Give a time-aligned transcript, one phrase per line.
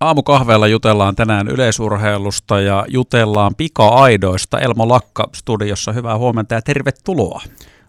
[0.00, 4.58] Aamukahveella jutellaan tänään yleisurheilusta ja jutellaan pika-aidoista.
[4.58, 7.42] Elmo Lakka studiossa, hyvää huomenta ja tervetuloa.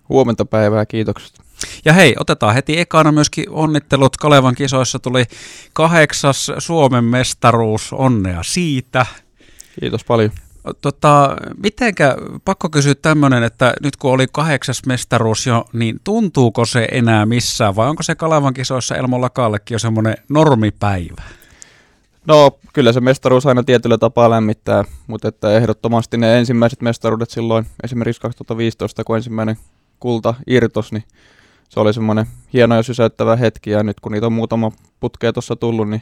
[0.09, 1.39] Huomenta päivää, kiitokset.
[1.85, 4.17] Ja hei, otetaan heti ekana myöskin onnittelut.
[4.17, 5.23] Kalevan kisoissa tuli
[5.73, 7.93] kahdeksas Suomen mestaruus.
[7.93, 9.05] Onnea siitä.
[9.79, 10.31] Kiitos paljon.
[10.81, 12.15] Tota, mitenkä,
[12.45, 17.75] pakko kysyä tämmöinen, että nyt kun oli kahdeksas mestaruus jo, niin tuntuuko se enää missään
[17.75, 21.21] vai onko se Kalevan kisoissa Elmo Lakallekin jo semmoinen normipäivä?
[22.27, 27.65] No kyllä se mestaruus aina tietyllä tapaa lämmittää, mutta että ehdottomasti ne ensimmäiset mestaruudet silloin,
[27.83, 29.57] esimerkiksi 2015, kun ensimmäinen
[29.99, 31.03] kulta irtos, niin
[31.69, 35.55] se oli semmoinen hieno ja sysäyttävä hetki, ja nyt kun niitä on muutama putkea tuossa
[35.55, 36.01] tullut, niin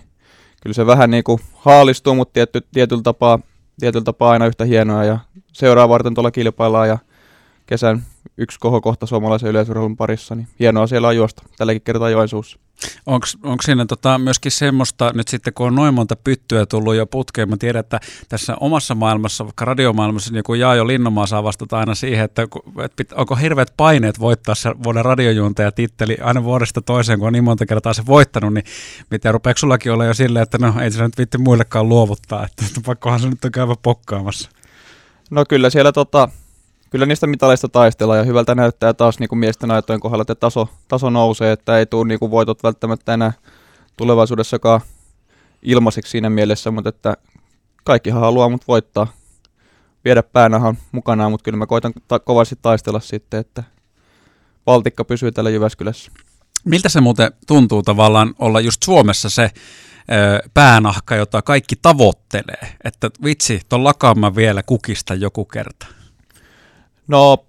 [0.63, 3.39] kyllä se vähän niin kuin haalistuu, mutta tietty, tietyllä, tapaa,
[3.79, 5.19] tietyllä tapaa aina yhtä hienoa, ja
[5.53, 6.97] seuraa varten tuolla kilpaillaan, ja
[7.65, 8.03] kesän
[8.37, 12.59] yksi kohokohta suomalaisen yleisurheilun parissa, niin hienoa siellä on juosta tälläkin kertaa Joensuussa.
[13.05, 17.49] Onko siinä tota myöskin semmoista, nyt sitten kun on noin monta pyttyä tullut jo putkeen,
[17.49, 21.95] mä tiedän, että tässä omassa maailmassa, vaikka radiomaailmassa, niin kun Jaajo Linnomaa saa vastata aina
[21.95, 22.47] siihen, että,
[22.99, 27.43] että onko hirveät paineet voittaa se vuoden radiojuontaja titteli aina vuodesta toiseen, kun on niin
[27.43, 28.65] monta kertaa se voittanut, niin
[29.11, 32.81] mitä rupeeko sullakin olla jo silleen, että no ei se nyt vitti muillekaan luovuttaa, että
[32.85, 34.49] pakkohan se nyt on käydä pokkaamassa.
[35.31, 36.29] No kyllä siellä tota,
[36.89, 40.69] kyllä niistä mitaleista taistellaan ja hyvältä näyttää taas niin kuin miesten aitojen kohdalla, että taso,
[40.87, 43.33] taso nousee, että ei tule niin kuin voitot välttämättä enää
[43.97, 44.81] tulevaisuudessakaan
[45.61, 47.17] ilmaiseksi siinä mielessä, mutta että
[47.83, 49.07] kaikkihan haluaa mut voittaa,
[50.05, 53.63] viedä päänahan mukanaan, mutta kyllä mä koitan ta- kovasti taistella sitten, että
[54.65, 56.11] Baltikka pysyy täällä Jyväskylässä.
[56.65, 63.09] Miltä se muuten tuntuu tavallaan olla just Suomessa se ö, päänahka, jota kaikki tavoittelee, että
[63.23, 65.96] vitsi, ton lakaan vielä kukista joku kerta?
[67.07, 67.45] No,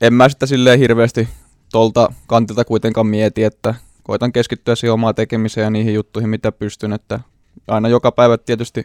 [0.00, 1.28] en mä sitä silleen hirveästi
[1.72, 6.92] tuolta kantilta kuitenkaan mieti, että koitan keskittyä siihen omaan tekemiseen ja niihin juttuihin, mitä pystyn,
[6.92, 7.20] että
[7.68, 8.84] aina joka päivä tietysti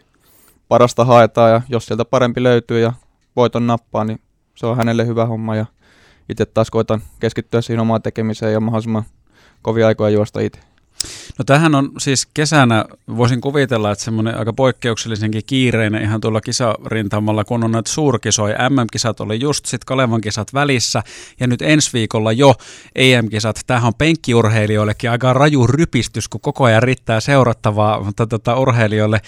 [0.68, 2.92] parasta haetaan ja jos sieltä parempi löytyy ja
[3.36, 4.20] voiton nappaa, niin
[4.54, 5.66] se on hänelle hyvä homma ja
[6.28, 9.04] itse taas koitan keskittyä siihen omaan tekemiseen ja mahdollisimman
[9.62, 10.71] kovia aikoja juosta itse.
[11.38, 12.84] No tähän on siis kesänä,
[13.16, 18.70] voisin kuvitella, että semmoinen aika poikkeuksellisenkin kiireinen ihan tuolla kisarintamalla, kun on näitä suurkisoja.
[18.70, 21.02] MM-kisat oli just sitten Kalevan kisat välissä
[21.40, 22.54] ja nyt ensi viikolla jo
[22.94, 23.60] EM-kisat.
[23.66, 29.20] Tämähän on penkkiurheilijoillekin aika raju rypistys, kun koko ajan riittää seurattavaa mutta tota, urheilijoille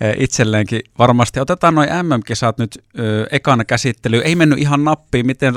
[0.00, 1.40] e, itselleenkin varmasti.
[1.40, 4.26] Otetaan noin MM-kisat nyt ö, ekana käsittelyyn.
[4.26, 5.54] Ei mennyt ihan nappiin, miten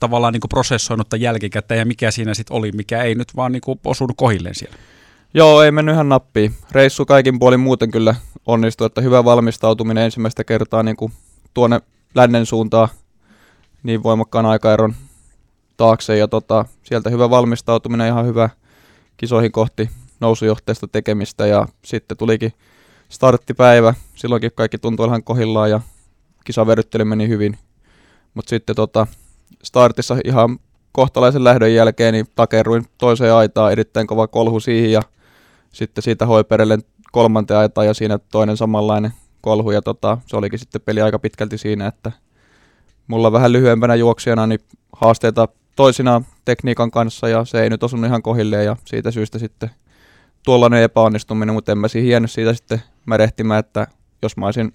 [0.00, 4.16] tavallaan niin prosessoinutta jälkikäteen ja mikä siinä sitten oli, mikä ei nyt vaan niin osunut
[4.16, 4.76] kohilleen siellä.
[5.34, 6.54] Joo, ei mennyt ihan nappiin.
[6.72, 8.14] Reissu kaikin puolin muuten kyllä
[8.46, 11.12] onnistui, että hyvä valmistautuminen ensimmäistä kertaa niin kuin
[11.54, 11.80] tuonne
[12.14, 12.88] lännen suuntaan
[13.82, 14.94] niin voimakkaan aikaeron
[15.76, 16.16] taakse.
[16.16, 18.50] Ja tota, sieltä hyvä valmistautuminen, ihan hyvä
[19.16, 19.90] kisoihin kohti
[20.20, 21.46] nousujohteista tekemistä.
[21.46, 22.52] Ja sitten tulikin
[23.08, 23.94] starttipäivä.
[24.14, 25.80] Silloinkin kaikki tuntui ihan kohillaan ja
[26.44, 27.58] kisaveryttely meni hyvin.
[28.34, 29.06] Mutta sitten tota,
[29.62, 30.58] startissa ihan
[30.92, 35.02] kohtalaisen lähdön jälkeen niin takerruin toiseen aitaan, erittäin kova kolhu siihen ja
[35.78, 36.78] sitten siitä hoiperelle
[37.12, 41.58] kolmanteen aitaan ja siinä toinen samanlainen kolhu ja tota, se olikin sitten peli aika pitkälti
[41.58, 42.12] siinä, että
[43.06, 44.60] mulla vähän lyhyempänä juoksijana niin
[44.92, 49.70] haasteita toisinaan tekniikan kanssa ja se ei nyt osunut ihan kohilleen ja siitä syystä sitten
[50.44, 53.86] tuollainen epäonnistuminen, mutta en mä siihen jäänyt siitä sitten märehtimään, että
[54.22, 54.72] jos mä olisin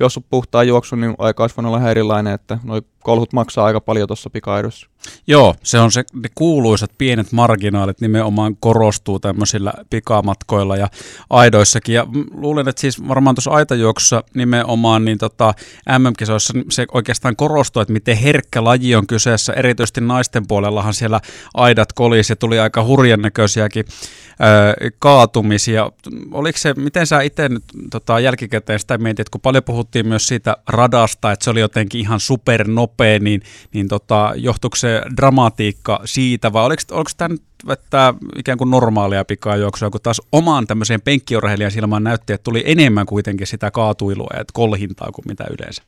[0.00, 4.08] jos on puhtaa juoksu, niin aika olisi olla erilainen, että noi kolhut maksaa aika paljon
[4.08, 4.86] tuossa pikaidossa.
[5.26, 10.88] Joo, se on se, ne kuuluisat pienet marginaalit nimenomaan korostuu tämmöisillä pikamatkoilla ja
[11.30, 11.94] aidoissakin.
[11.94, 15.54] Ja luulen, että siis varmaan tuossa aitajuoksussa nimenomaan niin tota,
[15.98, 19.52] MM-kisoissa se oikeastaan korostuu, että miten herkkä laji on kyseessä.
[19.52, 21.20] Erityisesti naisten puolellahan siellä
[21.54, 23.84] aidat kolisi ja tuli aika hurjan näköisiäkin
[24.32, 25.90] ö, kaatumisia.
[26.32, 30.56] Oliko se, miten sä itse nyt tota, jälkikäteen sitä mietit, kun paljon puhuttiin myös siitä
[30.68, 33.42] radasta, että se oli jotenkin ihan supernopea, niin,
[33.74, 39.24] niin tota, johtuiko se dramatiikka siitä, vai oliko, oliko tämä nyt että ikään kuin normaalia
[39.24, 44.44] pikajuoksua, kun taas omaan tämmöiseen penkkiurheilijan silmään näytti, että tuli enemmän kuitenkin sitä kaatuilua ja
[44.52, 45.82] kolhintaa kuin mitä yleensä?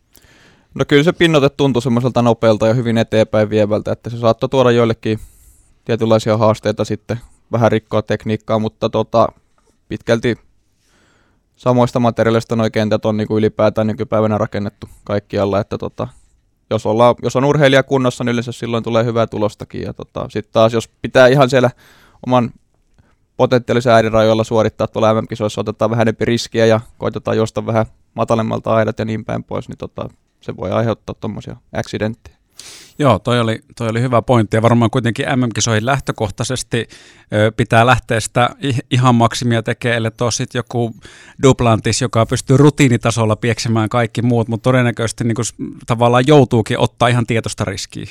[0.75, 4.71] No kyllä se pinnote tuntui semmoiselta nopealta ja hyvin eteenpäin vievältä, että se saattoi tuoda
[4.71, 5.19] joillekin
[5.85, 7.21] tietynlaisia haasteita sitten
[7.53, 9.29] vähän rikkoa tekniikkaa, mutta tota,
[9.89, 10.39] pitkälti
[11.57, 16.09] samoista materiaalista nuo kentät on niin kuin ylipäätään nykypäivänä rakennettu kaikkialla, että tota,
[16.71, 19.83] jos, olla, jos on urheilija kunnossa, niin yleensä silloin tulee hyvää tulostakin.
[19.83, 21.71] Ja tota, sitten taas jos pitää ihan siellä
[22.27, 22.51] oman
[23.37, 28.99] potentiaalisen äidinrajoilla suorittaa tuolla MM-kisoissa, otetaan vähän enemmän riskiä ja koitetaan josta vähän matalemmalta aidat
[28.99, 30.09] ja niin päin pois, niin tota,
[30.41, 32.44] se voi aiheuttaa tuommoisia accidenttejä.
[32.99, 36.89] Joo, toi oli, toi oli hyvä pointti ja varmaan kuitenkin MM-kisoihin lähtökohtaisesti
[37.33, 38.51] ö, pitää lähteä sitä
[38.91, 40.95] ihan maksimia tekemään, ellei ole sitten joku
[41.43, 47.27] duplantis, joka pystyy rutiinitasolla pieksemään kaikki muut, mutta todennäköisesti niin kuin, tavallaan joutuukin ottaa ihan
[47.27, 48.07] tietoista riskiä.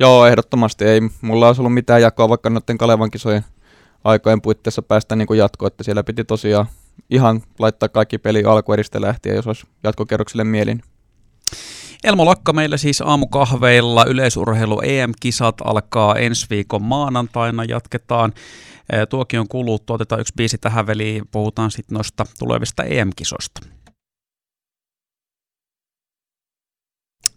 [0.00, 1.00] Joo, ehdottomasti ei.
[1.20, 3.44] Mulla olisi ollut mitään jakoa vaikka noiden Kalevan kisojen
[4.04, 6.66] aikojen puitteissa päästä niin kuin jatkoon, että siellä piti tosiaan
[7.10, 10.82] ihan laittaa kaikki peli alkueristä lähtien, jos olisi jatkokerrokselle mielin.
[12.04, 14.04] Elmo Lakka meillä siis aamukahveilla.
[14.04, 17.64] Yleisurheilu EM-kisat alkaa ensi viikon maanantaina.
[17.64, 18.32] Jatketaan
[19.08, 19.94] tuokion kuluttua.
[19.94, 21.28] Otetaan yksi biisi tähän väliin.
[21.30, 23.60] Puhutaan sitten noista tulevista EM-kisoista.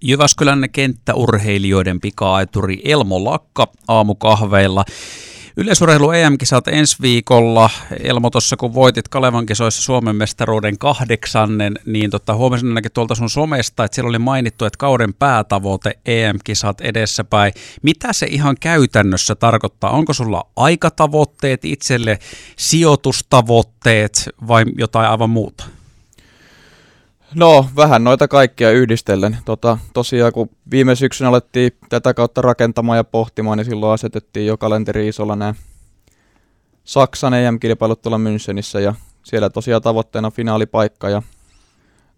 [0.04, 4.86] Jyväskylän kenttäurheilijoiden pika-aituri Elmo Lakka aamukahveilla.
[5.58, 7.70] Yleisurheilu EM-kisat ensi viikolla.
[8.04, 13.30] Elmo tuossa kun voitit Kalevan kisoissa Suomen mestaruuden kahdeksannen, niin tota, huomasin ainakin tuolta sun
[13.30, 17.54] somesta, että siellä oli mainittu, että kauden päätavoite EM-kisat edessäpäin.
[17.82, 19.90] Mitä se ihan käytännössä tarkoittaa?
[19.90, 22.20] Onko sulla aikatavoitteet itselle,
[22.58, 25.81] sijoitustavoitteet vai jotain aivan muuta?
[27.36, 29.38] No, vähän noita kaikkia yhdistellen.
[29.46, 34.58] Tota, tosiaan kun viime syksynä alettiin tätä kautta rakentamaan ja pohtimaan, niin silloin asetettiin jo
[34.58, 35.54] kalenteri isolla nämä
[36.84, 41.22] Saksan EM-kilpailut tuolla Münchenissä ja siellä tosiaan tavoitteena finaalipaikka ja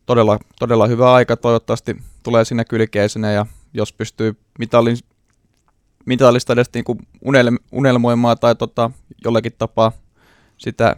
[0.06, 4.98] todella, todella hyvä aika toivottavasti tulee sinne kylkeisenä ja jos pystyy mitallin,
[6.06, 7.00] mitallista edes niin kuin
[7.72, 8.92] unelmoimaan tai tota,
[9.26, 9.92] jollakin tapaa
[10.58, 10.96] sitä,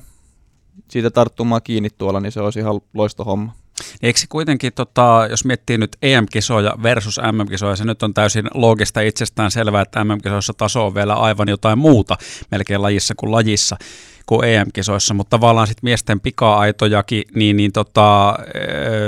[0.87, 3.64] siitä tarttumaan kiinni tuolla, niin se olisi ihan loistohomma.
[4.01, 9.01] Eikö se kuitenkin, tota, jos miettii nyt EM-kisoja versus MM-kisoja, se nyt on täysin loogista
[9.01, 12.17] itsestään selvää, että MM-kisoissa taso on vielä aivan jotain muuta
[12.51, 13.77] melkein lajissa kuin lajissa
[14.25, 18.35] kuin EM-kisoissa, mutta tavallaan sitten miesten pika-aitojakin, niin, niin tota,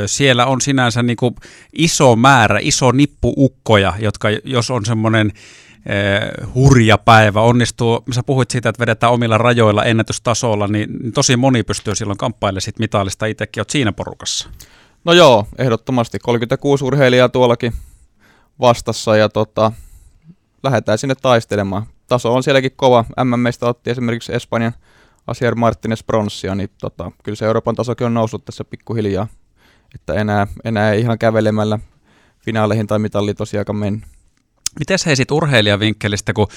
[0.06, 1.36] siellä on sinänsä niin kuin
[1.74, 5.32] iso määrä, iso nippu ukkoja, jotka jos on semmoinen
[6.56, 11.96] hurja päivä, onnistuu, sä puhuit siitä, että vedetään omilla rajoilla ennätystasolla, niin, tosi moni pystyy
[11.96, 14.50] silloin kamppailemaan sit mitallista itsekin, oot siinä porukassa.
[15.04, 17.74] No joo, ehdottomasti 36 urheilijaa tuollakin
[18.60, 19.72] vastassa ja tota,
[20.64, 21.86] lähdetään sinne taistelemaan.
[22.08, 23.06] Taso on sielläkin kova.
[23.24, 24.74] MMistä otti esimerkiksi Espanjan
[25.28, 29.28] Asier Martinez pronssia, niin tota, kyllä se Euroopan tasokin on noussut tässä pikkuhiljaa.
[29.96, 31.80] Että enää, enää ei ihan kävelemällä
[32.40, 34.17] finaaleihin tai mitalliin tosiaan mennyt.
[34.80, 36.48] Miten hei sitten urheilijavinkkelistä, kun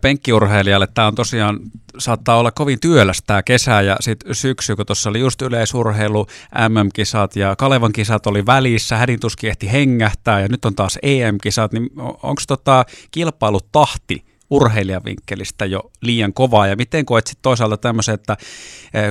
[0.00, 1.60] penkkiurheilijalle tämä on tosiaan,
[1.98, 6.26] saattaa olla kovin työlästä tämä kesä ja sitten syksy, kun tuossa oli just yleisurheilu,
[6.68, 11.90] MM-kisat ja Kalevan kisat oli välissä, hädintuskin ehti hengähtää ja nyt on taas EM-kisat, niin
[11.98, 18.36] onko tota kilpailutahti urheilijavinkkelistä jo liian kovaa ja miten koet sitten toisaalta tämmöisen, että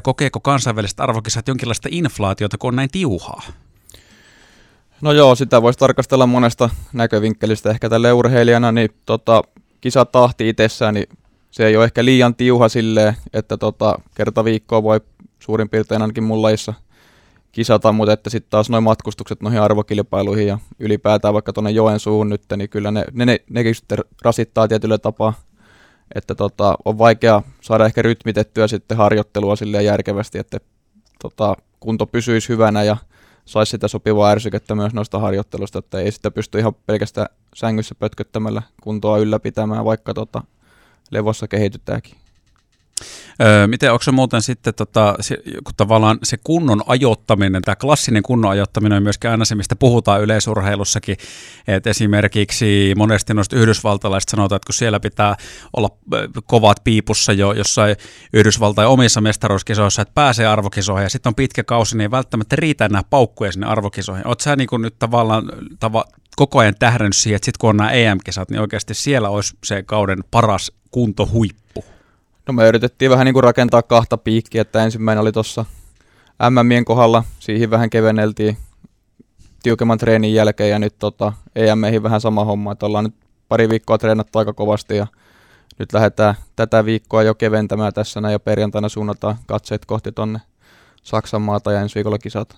[0.04, 3.42] kokeeko kansainväliset arvokisat jonkinlaista inflaatiota, kun on näin tiuhaa?
[5.02, 7.70] No joo, sitä voisi tarkastella monesta näkövinkkelistä.
[7.70, 9.42] Ehkä tälle urheilijana, niin tota,
[9.82, 11.10] kisatahti itsessään, niin
[11.52, 15.02] se ei ole ehkä liian tiuha silleen, että tota, kerta viikkoa voi
[15.40, 16.74] suurin piirtein ainakin mun lajissa
[17.52, 22.42] kisata, mutta että sitten taas noin matkustukset noihin arvokilpailuihin ja ylipäätään vaikka tuonne Joensuuhun nyt,
[22.58, 25.34] niin kyllä ne, ne, ne, nekin sitten rasittaa tietyllä tapaa,
[26.16, 30.58] että tota, on vaikea saada ehkä rytmitettyä sitten harjoittelua silleen järkevästi, että
[31.22, 32.98] tota, kunto pysyisi hyvänä ja
[33.46, 38.62] saisi sitä sopivaa ärsykettä myös noista harjoittelusta, että ei sitä pysty ihan pelkästään sängyssä pötköttämällä
[38.82, 40.44] kuntoa ylläpitämään, vaikka tota,
[41.12, 42.21] levossa kehitytäänkin.
[43.42, 48.24] Öö, miten, onko se muuten sitten, tota, se, kun tavallaan se kunnon ajoittaminen, tämä klassinen
[48.24, 51.18] kunnon ajoittaminen on myöskin aina se, mistä puhutaan yleisurheilussakin,
[51.68, 55.36] että esimerkiksi monesti noista yhdysvaltalaiset sanotaan, että kun siellä pitää
[55.78, 55.90] olla
[56.46, 57.96] kovat piipussa jo jossain
[58.34, 62.86] Yhdysvaltain omissa mestaruuskisoissa, että pääsee arvokisoihin ja sitten on pitkä kausi, niin ei välttämättä riitä
[62.86, 64.28] enää paukkuja sinne arvokisoihin.
[64.28, 66.06] Oletko sä niin nyt tavallaan tava,
[66.36, 69.84] koko ajan tähdännyt siihen, että sitten kun on nämä EM-kisat, niin oikeasti siellä olisi se
[69.84, 71.86] kauden paras kuntohuippu?
[72.52, 75.66] No me yritettiin vähän niin kuin rakentaa kahta piikkiä, että ensimmäinen oli tuossa
[76.50, 78.58] MMien kohdalla, siihen vähän kevenneltiin
[79.64, 83.14] tiukemman treenin jälkeen ja nyt tota, EM vähän sama homma, että ollaan nyt
[83.50, 85.08] pari viikkoa treenattu aika kovasti ja
[85.80, 90.40] nyt lähdetään tätä viikkoa jo keventämään tässä näin ja perjantaina suunnataan katseet kohti tonne
[91.04, 92.58] Saksan maata ja ensi viikolla kisat.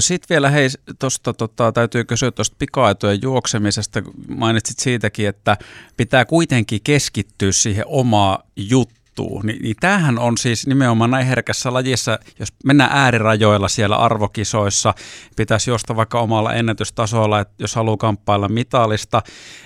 [0.00, 4.02] Sitten vielä hei, tosta, tota, täytyy kysyä tuosta pikaetojen juoksemisesta.
[4.28, 5.56] Mainitsit siitäkin, että
[5.96, 9.42] pitää kuitenkin keskittyä siihen omaan juttuun muuttuu.
[9.42, 14.94] Ni, niin tämähän on siis nimenomaan näin herkässä lajissa, jos mennään äärirajoilla siellä arvokisoissa,
[15.36, 19.22] pitäisi josta vaikka omalla ennätystasolla, että jos haluaa kamppailla mitalista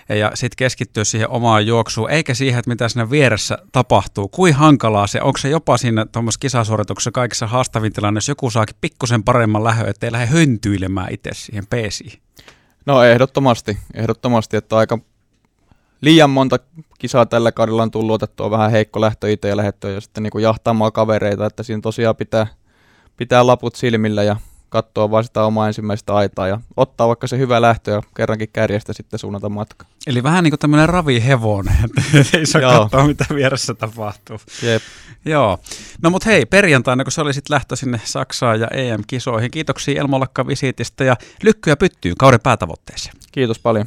[0.08, 4.28] ja sitten keskittyä siihen omaan juoksuun, eikä siihen, että mitä siinä vieressä tapahtuu.
[4.28, 8.76] Kuin hankalaa se, onko se jopa siinä tuommoisessa kisasuorituksessa kaikissa haastavin tilanne, jos joku saakin
[8.80, 12.18] pikkusen paremman lähön, ettei lähde höntyilemään itse siihen peesiin?
[12.86, 14.98] No ehdottomasti, ehdottomasti, että aika
[16.04, 16.58] liian monta
[16.98, 20.42] kisaa tällä kaudella on tullut otettua vähän heikko lähtö itse ja lähettyä ja sitten niin
[20.42, 22.46] jahtaamaan kavereita, että siinä tosiaan pitää,
[23.16, 24.36] pitää laput silmillä ja
[24.68, 28.92] katsoa vaan sitä omaa ensimmäistä aitaa ja ottaa vaikka se hyvä lähtö ja kerrankin kärjestä
[28.92, 29.86] sitten suunnata matka.
[30.06, 32.02] Eli vähän niin kuin tämmöinen ravihevonen, että
[32.38, 32.72] ei saa Joo.
[32.72, 34.40] katsoa mitä vieressä tapahtuu.
[34.62, 34.82] Jep.
[35.24, 35.58] Joo.
[36.02, 40.46] No mut hei, perjantaina kun sä olisit lähtö sinne Saksaan ja EM-kisoihin, kiitoksia Elmo Lakka
[40.46, 43.14] visiitistä ja lykkyä pyttyyn kauden päätavoitteeseen.
[43.32, 43.86] Kiitos paljon.